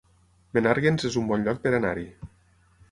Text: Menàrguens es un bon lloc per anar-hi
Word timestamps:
Menàrguens 0.57 1.05
es 1.11 1.19
un 1.21 1.29
bon 1.33 1.47
lloc 1.49 1.63
per 1.67 1.77
anar-hi 1.81 2.09